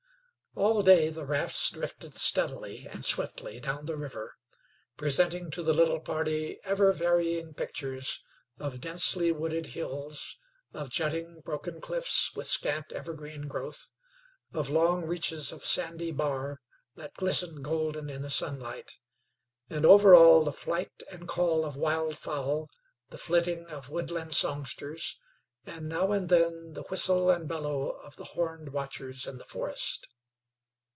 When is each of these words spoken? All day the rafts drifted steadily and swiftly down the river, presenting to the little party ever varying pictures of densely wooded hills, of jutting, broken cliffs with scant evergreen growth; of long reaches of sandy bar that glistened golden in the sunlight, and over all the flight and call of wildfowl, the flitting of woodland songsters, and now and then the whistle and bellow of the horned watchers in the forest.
All 0.53 0.81
day 0.81 1.09
the 1.09 1.25
rafts 1.25 1.69
drifted 1.69 2.17
steadily 2.17 2.85
and 2.85 3.05
swiftly 3.05 3.61
down 3.61 3.85
the 3.85 3.95
river, 3.95 4.35
presenting 4.97 5.49
to 5.51 5.63
the 5.63 5.73
little 5.73 6.01
party 6.01 6.59
ever 6.65 6.91
varying 6.91 7.53
pictures 7.53 8.21
of 8.59 8.81
densely 8.81 9.31
wooded 9.31 9.67
hills, 9.67 10.35
of 10.73 10.89
jutting, 10.89 11.39
broken 11.39 11.79
cliffs 11.79 12.35
with 12.35 12.47
scant 12.47 12.91
evergreen 12.91 13.47
growth; 13.47 13.87
of 14.51 14.69
long 14.69 15.05
reaches 15.05 15.53
of 15.53 15.63
sandy 15.65 16.11
bar 16.11 16.59
that 16.97 17.13
glistened 17.13 17.63
golden 17.63 18.09
in 18.09 18.21
the 18.21 18.29
sunlight, 18.29 18.97
and 19.69 19.85
over 19.85 20.13
all 20.13 20.43
the 20.43 20.51
flight 20.51 21.01
and 21.09 21.29
call 21.29 21.63
of 21.63 21.75
wildfowl, 21.77 22.67
the 23.09 23.17
flitting 23.17 23.67
of 23.67 23.89
woodland 23.89 24.33
songsters, 24.33 25.17
and 25.65 25.87
now 25.87 26.11
and 26.11 26.27
then 26.27 26.73
the 26.73 26.83
whistle 26.89 27.29
and 27.31 27.47
bellow 27.47 27.91
of 28.03 28.17
the 28.17 28.25
horned 28.35 28.73
watchers 28.73 29.25
in 29.25 29.37
the 29.37 29.45
forest. 29.45 30.09